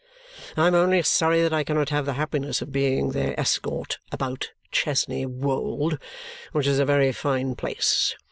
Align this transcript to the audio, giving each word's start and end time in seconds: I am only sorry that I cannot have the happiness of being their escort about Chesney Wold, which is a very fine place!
I 0.57 0.65
am 0.65 0.73
only 0.73 1.03
sorry 1.03 1.43
that 1.43 1.53
I 1.53 1.63
cannot 1.63 1.89
have 1.89 2.07
the 2.07 2.13
happiness 2.17 2.59
of 2.59 2.71
being 2.71 3.11
their 3.11 3.39
escort 3.39 3.99
about 4.11 4.49
Chesney 4.71 5.27
Wold, 5.27 5.99
which 6.53 6.65
is 6.65 6.79
a 6.79 6.85
very 6.85 7.11
fine 7.11 7.53
place! 7.53 8.15